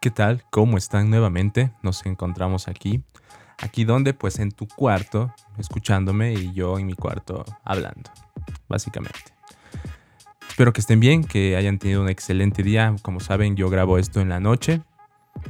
[0.00, 0.44] ¿Qué tal?
[0.50, 1.72] ¿Cómo están nuevamente?
[1.82, 3.02] Nos encontramos aquí.
[3.58, 8.10] Aquí donde, pues en tu cuarto, escuchándome y yo en mi cuarto hablando,
[8.68, 9.32] básicamente.
[10.48, 12.94] Espero que estén bien, que hayan tenido un excelente día.
[13.02, 14.82] Como saben, yo grabo esto en la noche,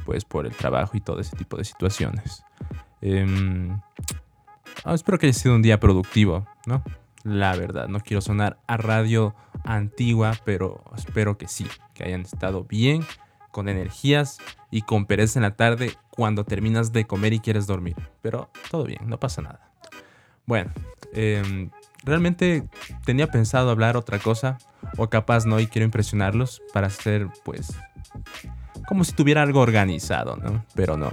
[0.05, 2.43] pues por el trabajo y todo ese tipo de situaciones.
[3.01, 3.79] Em,
[4.85, 6.83] ah, espero que haya sido un día productivo, ¿no?
[7.23, 9.35] La verdad, no quiero sonar a radio
[9.65, 13.05] antigua, pero espero que sí, que hayan estado bien,
[13.57, 14.37] con energías
[14.69, 17.95] y con pereza en la tarde cuando terminas de comer y quieres dormir.
[18.21, 19.71] Pero todo bien, no pasa nada.
[20.45, 20.69] Bueno,
[21.11, 21.71] em,
[22.03, 22.69] realmente
[23.03, 24.59] tenía pensado hablar otra cosa,
[24.97, 27.73] o capaz no, y quiero impresionarlos para hacer, pues,
[28.87, 30.63] como si tuviera algo organizado, ¿no?
[30.75, 31.09] Pero no.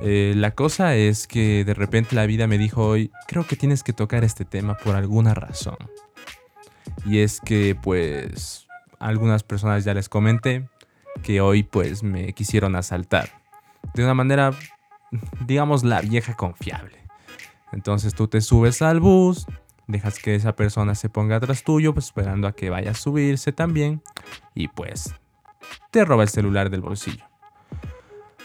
[0.00, 3.82] Eh, la cosa es que de repente la vida me dijo hoy, creo que tienes
[3.82, 5.78] que tocar este tema por alguna razón.
[7.04, 8.68] Y es que pues
[9.00, 10.68] algunas personas ya les comenté
[11.22, 13.30] que hoy pues me quisieron asaltar.
[13.94, 14.52] De una manera,
[15.46, 16.98] digamos, la vieja confiable.
[17.72, 19.46] Entonces tú te subes al bus,
[19.86, 23.52] dejas que esa persona se ponga atrás tuyo, pues esperando a que vaya a subirse
[23.52, 24.02] también.
[24.54, 25.14] Y pues
[25.90, 27.24] te roba el celular del bolsillo.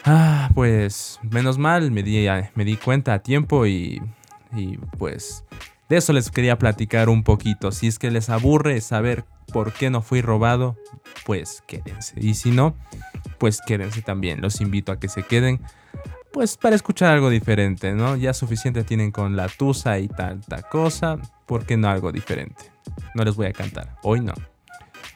[0.06, 4.02] Ah, pues menos mal, me di, me di cuenta a tiempo y,
[4.56, 5.44] y pues
[5.90, 7.72] de eso les quería platicar un poquito.
[7.72, 10.78] Si es que les aburre saber por qué no fui robado,
[11.26, 12.16] pues quédense.
[12.20, 12.76] Y si no,
[13.38, 14.42] pues quédense también.
[14.42, 15.60] Los invito a que se queden,
[16.32, 18.16] pues para escuchar algo diferente, ¿no?
[18.16, 22.72] Ya suficiente tienen con la tusa y tanta cosa, ¿por qué no algo diferente?
[23.16, 24.34] No les voy a cantar, hoy no.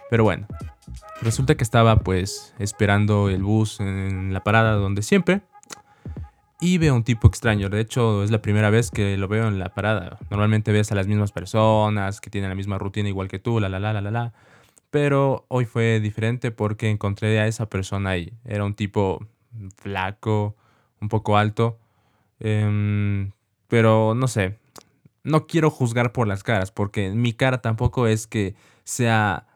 [0.10, 0.48] Pero bueno,
[1.24, 5.42] Resulta que estaba pues esperando el bus en la parada donde siempre
[6.64, 7.68] y veo un tipo extraño.
[7.68, 10.18] De hecho, es la primera vez que lo veo en la parada.
[10.30, 13.68] Normalmente ves a las mismas personas que tienen la misma rutina igual que tú, la
[13.68, 14.34] la la la la.
[14.90, 18.32] Pero hoy fue diferente porque encontré a esa persona ahí.
[18.46, 19.28] Era un tipo
[19.76, 20.56] flaco,
[21.02, 21.80] un poco alto.
[22.40, 23.34] Em,
[23.68, 24.58] pero no sé.
[25.24, 29.48] No quiero juzgar por las caras porque mi cara tampoco es que sea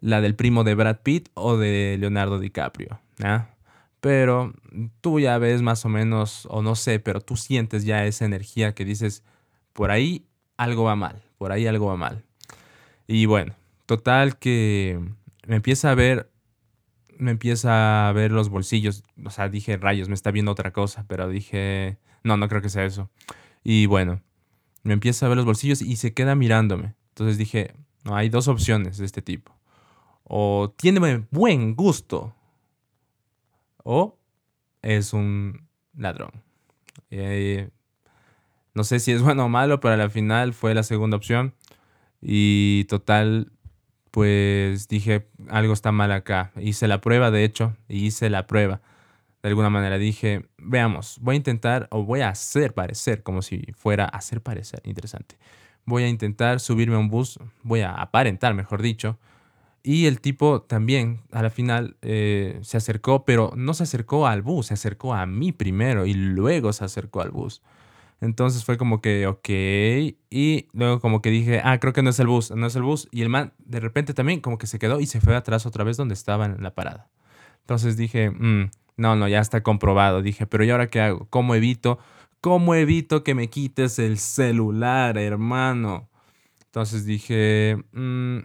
[0.00, 3.00] la del primo de Brad Pitt o de Leonardo DiCaprio.
[4.00, 4.54] Pero
[5.00, 8.74] tú ya ves más o menos, o no sé, pero tú sientes ya esa energía
[8.74, 9.22] que dices,
[9.72, 12.24] por ahí algo va mal, por ahí algo va mal.
[13.06, 13.54] Y bueno,
[13.86, 15.00] total que
[15.46, 16.30] me empieza a ver,
[17.18, 19.04] me empieza a ver los bolsillos.
[19.24, 22.70] O sea, dije, rayos, me está viendo otra cosa, pero dije, no, no creo que
[22.70, 23.10] sea eso.
[23.62, 24.22] Y bueno,
[24.82, 26.94] me empieza a ver los bolsillos y se queda mirándome.
[27.10, 27.74] Entonces dije,
[28.04, 29.60] no, hay dos opciones de este tipo
[30.32, 32.32] o tiene buen gusto
[33.84, 34.18] o
[34.82, 36.30] es un ladrón.
[38.74, 41.54] No sé si es bueno o malo, pero al final fue la segunda opción.
[42.22, 43.52] Y total,
[44.10, 46.52] pues dije, algo está mal acá.
[46.56, 48.80] Hice la prueba, de hecho, y hice la prueba.
[49.42, 53.66] De alguna manera dije, veamos, voy a intentar o voy a hacer parecer como si
[53.74, 54.82] fuera hacer parecer.
[54.84, 55.38] Interesante.
[55.86, 59.18] Voy a intentar subirme a un bus, voy a aparentar, mejor dicho,
[59.82, 64.42] y el tipo también, a la final, eh, se acercó, pero no se acercó al
[64.42, 67.62] bus, se acercó a mí primero y luego se acercó al bus.
[68.20, 69.48] Entonces fue como que, ok.
[70.30, 72.82] Y luego como que dije, ah, creo que no es el bus, no es el
[72.82, 73.08] bus.
[73.10, 75.84] Y el man de repente también como que se quedó y se fue atrás otra
[75.84, 77.08] vez donde estaba en la parada.
[77.60, 80.22] Entonces dije, mm, no, no, ya está comprobado.
[80.22, 81.26] Dije, pero ¿y ahora qué hago?
[81.30, 81.98] ¿Cómo evito?
[82.42, 86.10] ¿Cómo evito que me quites el celular, hermano?
[86.66, 88.38] Entonces dije, mm,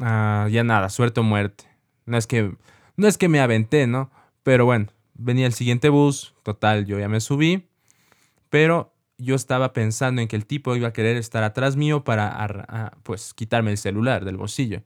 [0.00, 1.64] Ah, ya nada, suerte o muerte.
[2.06, 2.54] No es que,
[2.96, 4.10] no es que me aventé, ¿no?
[4.42, 7.68] Pero bueno, venía el siguiente bus, total, yo ya me subí,
[8.50, 12.30] pero yo estaba pensando en que el tipo iba a querer estar atrás mío para,
[12.68, 14.82] ah, pues, quitarme el celular del bolsillo.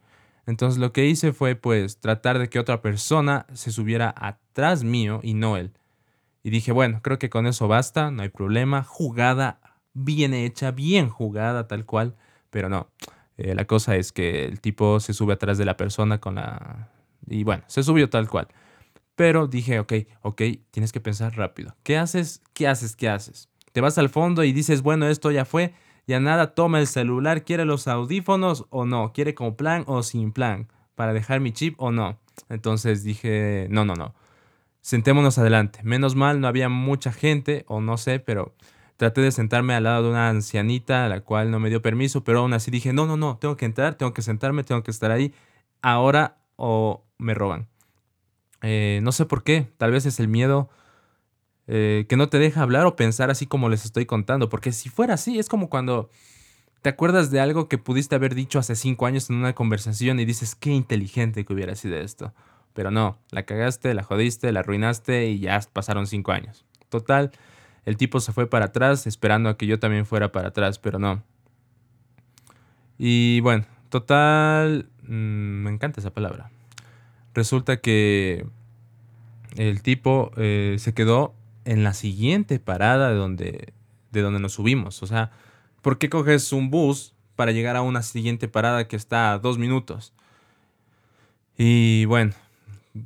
[0.47, 5.21] Entonces lo que hice fue, pues, tratar de que otra persona se subiera atrás mío
[5.23, 5.73] y no él.
[6.43, 9.61] Y dije, bueno, creo que con eso basta, no hay problema, jugada
[9.95, 12.17] bien hecha, bien jugada tal cual,
[12.51, 12.89] pero no.
[13.43, 16.91] Eh, la cosa es que el tipo se sube atrás de la persona con la...
[17.27, 18.47] Y bueno, se subió tal cual.
[19.17, 19.93] Pero dije, ok,
[20.23, 21.75] ok, tienes que pensar rápido.
[21.83, 22.41] ¿Qué haces?
[22.55, 22.95] ¿Qué haces?
[22.95, 23.49] ¿Qué haces?
[23.73, 25.75] Te vas al fondo y dices, bueno, esto ya fue,
[26.07, 29.13] ya nada, toma el celular, ¿quiere los audífonos o no?
[29.13, 30.69] ¿Quiere con plan o sin plan?
[30.95, 32.21] ¿Para dejar mi chip o no?
[32.49, 34.15] Entonces dije, no, no, no.
[34.83, 35.81] Sentémonos adelante.
[35.83, 38.55] Menos mal, no había mucha gente, o no sé, pero
[38.97, 42.25] Traté de sentarme al lado de una ancianita, a la cual no me dio permiso,
[42.25, 44.91] pero aún así dije, no, no, no, tengo que entrar, tengo que sentarme, tengo que
[44.91, 45.35] estar ahí,
[45.81, 47.69] ahora o me roban.
[48.63, 50.71] Eh, no sé por qué, tal vez es el miedo
[51.67, 54.89] eh, que no te deja hablar o pensar así como les estoy contando, porque si
[54.89, 56.11] fuera así, es como cuando
[56.83, 60.25] te acuerdas de algo que pudiste haber dicho hace cinco años en una conversación y
[60.25, 62.35] dices, qué inteligente que hubiera sido esto.
[62.75, 66.65] Pero no, la cagaste, la jodiste, la arruinaste y ya pasaron cinco años.
[66.89, 67.31] Total,
[67.85, 70.99] el tipo se fue para atrás esperando a que yo también fuera para atrás, pero
[70.99, 71.23] no.
[72.99, 76.51] Y bueno, total, mm, me encanta esa palabra.
[77.35, 78.47] Resulta que
[79.57, 81.35] el tipo eh, se quedó
[81.65, 83.73] en la siguiente parada de donde,
[84.13, 85.03] de donde nos subimos.
[85.03, 85.31] O sea,
[85.81, 89.59] ¿por qué coges un bus para llegar a una siguiente parada que está a dos
[89.59, 90.13] minutos?
[91.57, 92.33] Y bueno,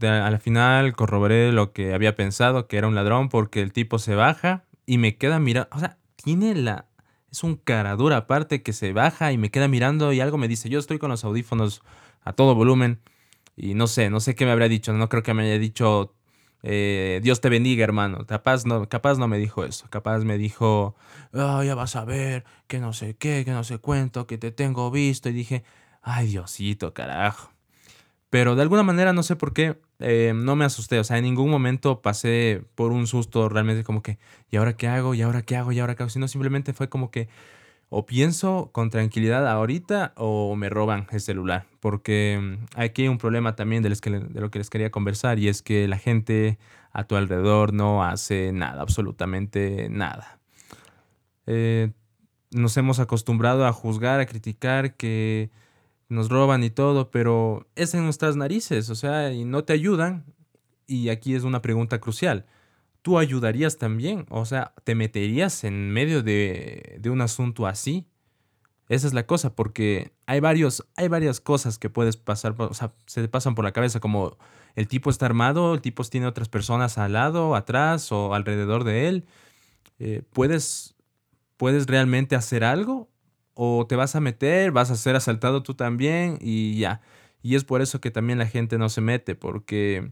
[0.02, 4.14] al final corroboré lo que había pensado, que era un ladrón, porque el tipo se
[4.14, 5.68] baja y me queda mirando.
[5.72, 6.86] O sea, tiene la.
[7.30, 10.48] Es un cara dura aparte que se baja y me queda mirando y algo me
[10.48, 10.68] dice.
[10.68, 11.82] Yo estoy con los audífonos
[12.22, 13.00] a todo volumen
[13.56, 14.92] y no sé, no sé qué me habría dicho.
[14.92, 16.14] No creo que me haya dicho
[16.68, 18.26] eh, Dios te bendiga, hermano.
[18.26, 19.86] Capaz no, capaz no me dijo eso.
[19.90, 20.96] Capaz me dijo,
[21.32, 24.50] oh, ya vas a ver, que no sé qué, que no sé cuento, que te
[24.50, 25.28] tengo visto.
[25.28, 25.64] Y dije,
[26.02, 27.52] ay, Diosito, carajo.
[28.30, 30.98] Pero de alguna manera, no sé por qué, eh, no me asusté.
[30.98, 34.18] O sea, en ningún momento pasé por un susto realmente como que,
[34.50, 35.14] ¿y ahora qué hago?
[35.14, 35.72] ¿Y ahora qué hago?
[35.72, 36.10] ¿Y ahora qué hago?
[36.10, 37.28] Sino simplemente fue como que,
[37.88, 41.66] o pienso con tranquilidad ahorita o me roban el celular.
[41.80, 45.86] Porque aquí hay un problema también de, lo que les quería conversar y es que
[45.86, 46.58] la gente
[46.92, 50.40] a tu alrededor no hace nada, absolutamente nada.
[51.46, 51.92] Eh,
[52.50, 55.50] nos hemos acostumbrado a juzgar, a criticar que
[56.08, 60.24] nos roban y todo, pero es en nuestras narices, o sea, y no te ayudan.
[60.86, 62.46] Y aquí es una pregunta crucial
[63.06, 68.04] tú ayudarías también, o sea, te meterías en medio de, un asunto así.
[68.88, 72.94] Esa es la cosa, porque hay, varios, hay varias cosas que puedes pasar, o sea,
[73.06, 74.36] se te pasan por la cabeza, como
[74.74, 79.06] el tipo está armado, el tipo tiene otras personas al lado, atrás o alrededor de
[79.06, 79.24] él.
[80.00, 80.96] Eh, ¿puedes,
[81.56, 83.08] ¿Puedes realmente hacer algo?
[83.58, 87.00] ¿O te vas a meter, vas a ser asaltado tú también y ya?
[87.42, 90.10] Y es por eso que también la gente no se mete, porque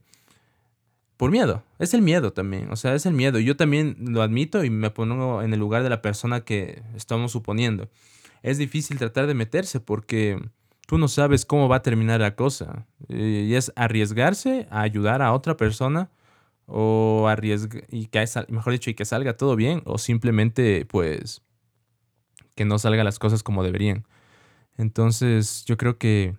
[1.16, 1.62] por miedo.
[1.78, 2.70] Es el miedo también.
[2.70, 3.38] O sea, es el miedo.
[3.38, 7.32] Yo también lo admito y me pongo en el lugar de la persona que estamos
[7.32, 7.88] suponiendo.
[8.42, 10.40] Es difícil tratar de meterse porque
[10.86, 12.86] tú no sabes cómo va a terminar la cosa.
[13.08, 16.10] Y es arriesgarse a ayudar a otra persona
[16.66, 21.42] o arriesgar y que mejor dicho y que salga todo bien o simplemente pues
[22.54, 24.06] que no salgan las cosas como deberían.
[24.76, 26.36] Entonces, yo creo que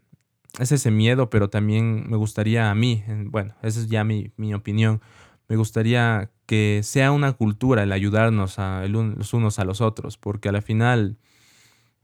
[0.60, 5.02] es ese miedo, pero también me gustaría a mí, bueno, esa es ya mi, opinión,
[5.48, 10.50] me gustaría que sea una cultura el ayudarnos a, los unos a los otros, porque
[10.50, 11.18] a la final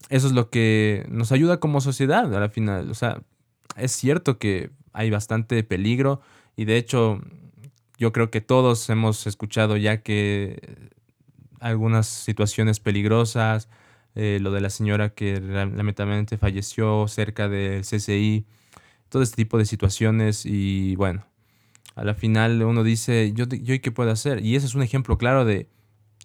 [0.10, 3.22] eso es lo que nos ayuda como sociedad, a la final, o sea,
[3.78, 6.22] es cierto que hay bastante peligro
[6.56, 7.22] y de hecho
[7.98, 10.92] yo creo que todos hemos escuchado ya que
[11.60, 13.70] algunas situaciones peligrosas,
[14.16, 18.46] eh, lo de la señora que lamentablemente falleció cerca del CCI,
[19.10, 21.26] todo este tipo de situaciones y bueno,
[21.96, 24.44] a la final uno dice, ¿yo, yo qué puedo hacer?
[24.46, 25.68] Y ese es un ejemplo claro de,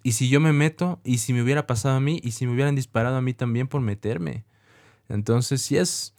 [0.03, 1.01] ¿y si yo me meto?
[1.05, 2.21] ¿Y si me hubiera pasado a mí?
[2.23, 4.45] ¿Y si me hubieran disparado a mí también por meterme?
[5.09, 6.15] Entonces, si es,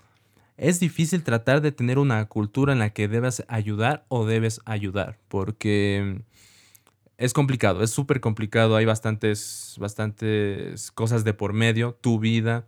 [0.58, 5.18] es difícil tratar de tener una cultura en la que debes ayudar o debes ayudar,
[5.28, 6.22] porque
[7.18, 12.68] es complicado, es súper complicado, hay bastantes, bastantes cosas de por medio, tu vida,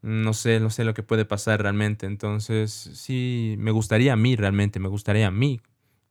[0.00, 4.36] no sé, no sé lo que puede pasar realmente, entonces sí, me gustaría a mí
[4.36, 5.60] realmente, me gustaría a mí,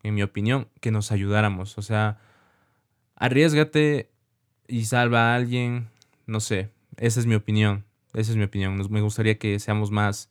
[0.04, 2.20] en mi opinión, que nos ayudáramos, o sea,
[3.16, 4.12] arriesgate
[4.68, 5.90] y salva a alguien,
[6.28, 10.30] no sé, esa es mi opinión, esa es mi opinión, me gustaría que seamos más,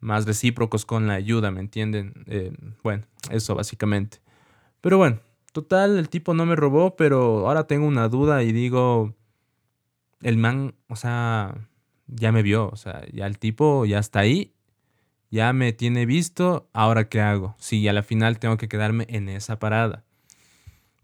[0.00, 2.24] más recíprocos con la ayuda, ¿me entienden?
[2.26, 4.18] Eh, bueno, eso básicamente.
[4.82, 5.20] Pero bueno,
[5.54, 9.14] Total, el tipo no me robó, pero ahora tengo una duda y digo,
[10.20, 11.68] el man, o sea,
[12.08, 14.52] ya me vio, o sea, ya el tipo ya está ahí,
[15.30, 17.54] ya me tiene visto, ahora qué hago?
[17.60, 20.02] Si a la final tengo que quedarme en esa parada.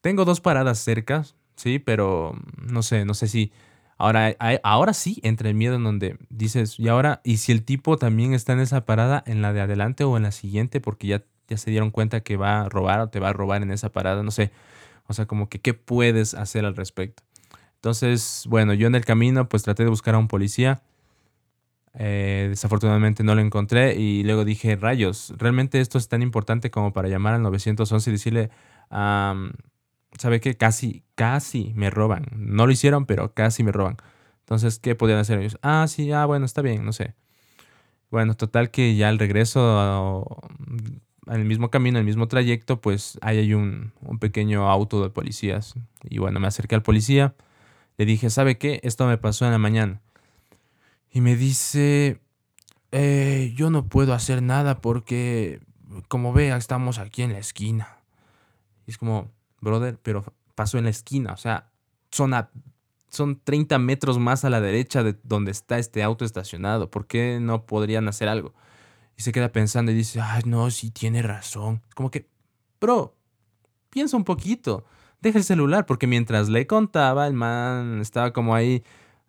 [0.00, 3.52] Tengo dos paradas cerca, sí, pero no sé, no sé si
[3.99, 7.99] ahora, ahora sí entra el miedo en donde dices, y ahora, y si el tipo
[7.99, 11.23] también está en esa parada, en la de adelante o en la siguiente, porque ya
[11.50, 13.90] ya se dieron cuenta que va a robar o te va a robar en esa
[13.90, 14.52] parada, no sé.
[15.07, 17.23] O sea, como que qué puedes hacer al respecto.
[17.75, 20.83] Entonces, bueno, yo en el camino pues traté de buscar a un policía.
[21.95, 26.92] Eh, desafortunadamente no lo encontré y luego dije, rayos, realmente esto es tan importante como
[26.92, 28.50] para llamar al 911 y decirle,
[28.90, 30.57] ¿sabe qué?
[30.57, 32.26] Casi, casi me roban.
[32.33, 33.97] No lo hicieron, pero casi me roban.
[34.40, 35.59] Entonces, ¿qué podían hacer ellos?
[35.62, 37.14] Ah, sí, ah, bueno, está bien, no sé.
[38.11, 40.40] Bueno, total que ya al regreso
[41.30, 45.10] en el mismo camino, en el mismo trayecto, pues ahí hay un, pequeño auto de
[45.10, 45.75] policías.
[46.02, 47.34] Y bueno, me acerqué al policía,
[47.96, 48.80] le dije, ¿sabe qué?
[48.82, 50.00] Esto me pasó en la mañana.
[51.12, 52.20] Y me dice,
[52.92, 55.60] eh, yo no puedo hacer nada porque
[56.08, 57.99] como vea, estamos aquí en la esquina.
[58.87, 61.70] Y es como, brother, pero pasó en la esquina, o sea,
[62.10, 62.34] son,
[63.08, 66.90] son 30 metros más a la derecha de donde está este auto estacionado.
[66.90, 68.54] ¿Por qué no podrían hacer algo?
[69.21, 71.83] Y se queda pensando y dice, ay, no, sí tiene razón.
[71.95, 72.27] Como que,
[72.81, 73.19] bro,
[73.91, 74.87] piensa un poquito.
[75.21, 78.83] Deja el celular, porque mientras le contaba, el man estaba como ahí,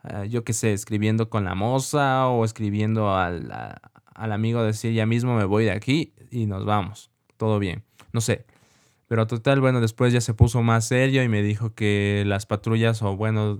[0.04, 3.52] ah, yo qué sé, escribiendo con la moza o escribiendo al,
[4.16, 7.12] al amigo decir, ya mismo me voy de aquí y nos vamos.
[7.36, 7.84] Todo bien.
[8.14, 8.46] No sé.
[9.10, 13.02] Pero total, bueno, después ya se puso más serio y me dijo que las patrullas
[13.02, 13.60] o bueno,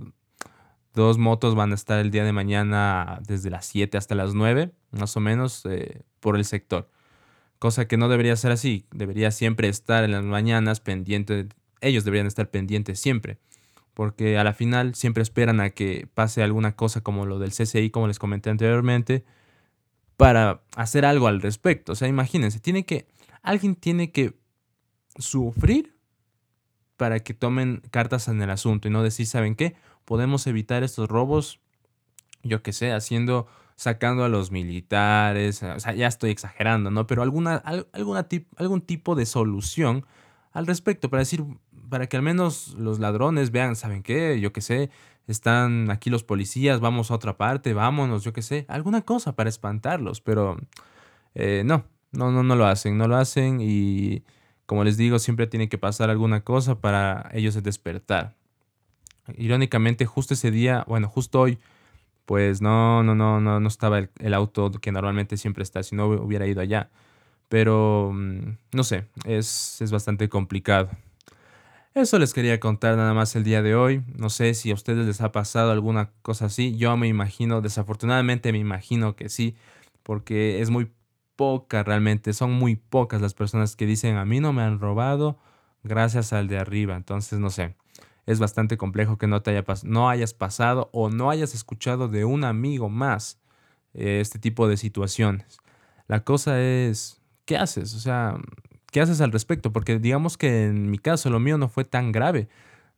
[0.94, 4.72] dos motos van a estar el día de mañana desde las 7 hasta las 9,
[4.90, 6.90] más o menos, eh, por el sector.
[7.58, 8.86] Cosa que no debería ser así.
[8.92, 11.48] Debería siempre estar en las mañanas pendiente.
[11.80, 13.38] Ellos deberían estar pendientes siempre.
[13.94, 17.90] Porque a la final siempre esperan a que pase alguna cosa como lo del CCI,
[17.90, 19.24] como les comenté anteriormente,
[20.16, 21.92] para hacer algo al respecto.
[21.92, 23.06] O sea, imagínense, tiene que,
[23.42, 24.34] alguien tiene que
[25.18, 25.94] sufrir
[26.96, 29.74] para que tomen cartas en el asunto y no decir, ¿saben qué?
[30.04, 31.60] Podemos evitar estos robos,
[32.42, 37.06] yo qué sé, haciendo, sacando a los militares, o sea, ya estoy exagerando, ¿no?
[37.06, 37.56] Pero alguna,
[37.92, 40.06] alguna algún tipo de solución
[40.52, 41.44] al respecto para decir,
[41.88, 44.40] para que al menos los ladrones vean, ¿saben qué?
[44.40, 44.90] Yo qué sé,
[45.26, 49.48] están aquí los policías, vamos a otra parte, vámonos, yo qué sé, alguna cosa para
[49.48, 50.56] espantarlos, pero
[51.34, 54.24] eh, no, no, no, no lo hacen, no lo hacen y
[54.66, 58.36] como les digo, siempre tiene que pasar alguna cosa para ellos despertar.
[59.36, 61.58] Irónicamente, justo ese día, bueno, justo hoy,
[62.26, 66.06] pues no, no, no, no, no estaba el, auto que normalmente siempre está, si no
[66.06, 66.90] hubiera ido allá.
[67.48, 70.90] Pero, mm, no sé, es, es bastante complicado.
[71.94, 74.02] Eso les quería contar nada más el día de hoy.
[74.16, 76.74] No sé si a ustedes les ha pasado alguna cosa así.
[76.76, 79.56] Yo me imagino, desafortunadamente me imagino que sí,
[80.02, 80.90] porque es muy
[81.36, 85.38] poca realmente, son muy pocas las personas que dicen a mí no me han robado
[85.82, 86.96] gracias al de arriba.
[86.96, 87.76] Entonces, no sé,
[88.26, 92.24] es bastante complejo que no, te haya no hayas pasado o no hayas escuchado de
[92.24, 93.40] un amigo más
[93.94, 95.58] eh, este tipo de situaciones.
[96.08, 97.94] La cosa es, ¿qué haces?
[97.94, 98.36] O sea,
[98.90, 99.72] ¿qué haces al respecto?
[99.72, 102.48] Porque digamos que en mi caso lo mío no fue tan grave.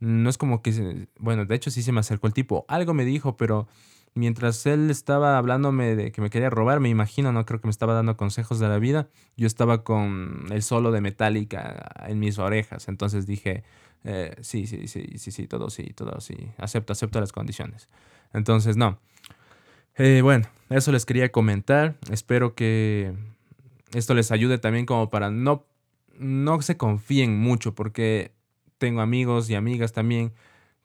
[0.00, 3.04] No es como que, bueno, de hecho sí se me acercó el tipo, algo me
[3.04, 3.68] dijo, pero
[4.14, 7.72] mientras él estaba hablándome de que me quería robar, me imagino, no creo que me
[7.72, 12.38] estaba dando consejos de la vida, yo estaba con el solo de Metallica en mis
[12.38, 13.64] orejas, entonces dije,
[14.04, 17.88] eh, sí, sí, sí, sí, sí, todo sí, todo sí, acepto, acepto las condiciones.
[18.32, 18.98] Entonces, no.
[19.96, 23.14] Eh, bueno, eso les quería comentar, espero que
[23.92, 25.64] esto les ayude también como para no,
[26.18, 28.32] no se confíen mucho, porque
[28.78, 30.32] tengo amigos y amigas también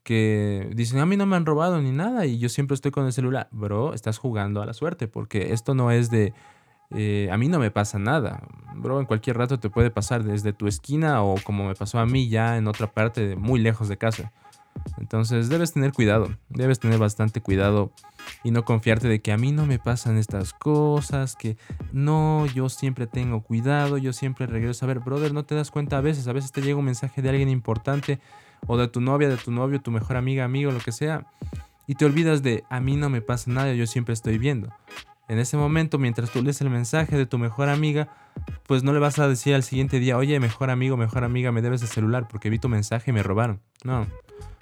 [0.09, 3.05] que dicen, a mí no me han robado ni nada y yo siempre estoy con
[3.05, 3.47] el celular.
[3.51, 6.33] Bro, estás jugando a la suerte porque esto no es de,
[6.89, 8.41] eh, a mí no me pasa nada.
[8.73, 12.07] Bro, en cualquier rato te puede pasar desde tu esquina o como me pasó a
[12.07, 14.31] mí ya en otra parte muy lejos de casa.
[14.97, 17.91] Entonces debes tener cuidado, debes tener bastante cuidado
[18.43, 21.55] y no confiarte de que a mí no me pasan estas cosas, que
[21.91, 24.85] no, yo siempre tengo cuidado, yo siempre regreso.
[24.85, 27.21] A ver, brother, no te das cuenta a veces, a veces te llega un mensaje
[27.21, 28.19] de alguien importante
[28.67, 31.25] o de tu novia, de tu novio, tu mejor amiga, amigo, lo que sea,
[31.87, 34.69] y te olvidas de a mí no me pasa nada, yo siempre estoy viendo.
[35.27, 38.09] En ese momento, mientras tú lees el mensaje de tu mejor amiga,
[38.67, 41.61] pues no le vas a decir al siguiente día, oye, mejor amigo, mejor amiga, me
[41.61, 43.61] debes el celular porque vi tu mensaje y me robaron.
[43.83, 44.07] No,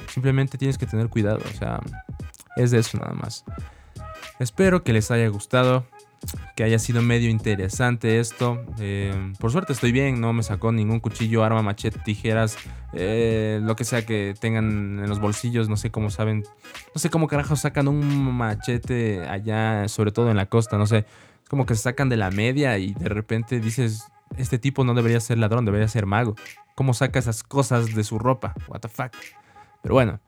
[0.10, 1.80] simplemente tienes que tener cuidado, o sea,
[2.58, 3.46] es de eso nada más.
[4.40, 5.86] Espero que les haya gustado
[6.56, 8.64] que haya sido medio interesante esto.
[8.80, 12.58] Eh, por suerte estoy bien, no me sacó ningún cuchillo, arma, machete, tijeras,
[12.94, 15.70] eh, lo que sea que tengan en los bolsillos.
[15.70, 16.44] No sé cómo saben,
[16.94, 21.06] no sé cómo carajos sacan un machete allá, sobre todo en la costa, no sé.
[21.44, 24.04] Es como que se sacan de la media y de repente dices,
[24.38, 26.36] este tipo no debería ser ladrón, debería ser mago.
[26.76, 28.54] ¿Cómo saca esas cosas de su ropa?
[28.68, 29.12] What the fuck.
[29.82, 30.20] Pero bueno,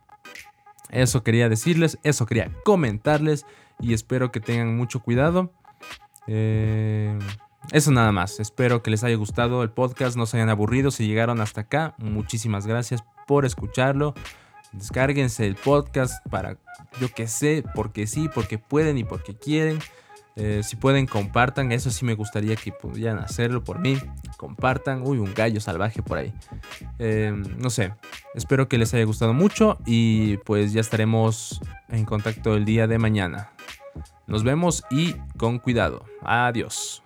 [0.90, 3.46] eso quería decirles, eso quería comentarles
[3.80, 5.52] y espero que tengan mucho cuidado.
[6.32, 7.18] Eh,
[7.72, 8.40] eso nada más.
[8.40, 10.92] Espero que les haya gustado el podcast, no se hayan aburrido.
[10.92, 14.14] Si llegaron hasta acá, muchísimas gracias por escucharlo.
[14.72, 16.58] Descárguense el podcast para,
[17.02, 19.80] yo que sé, porque sí, porque pueden y porque quieren.
[20.36, 21.72] Eh, si pueden, compartan.
[21.72, 23.98] Eso sí me gustaría que pudieran hacerlo por mí.
[24.38, 25.02] Compartan.
[25.02, 26.34] Uy, un gallo salvaje por ahí.
[27.00, 27.94] Eh, no sé.
[28.36, 29.80] Espero que les haya gustado mucho.
[29.86, 31.60] Y pues ya estaremos
[31.90, 33.50] en contacto el día de mañana.
[34.30, 36.06] Nos vemos y con cuidado.
[36.22, 37.02] Adiós.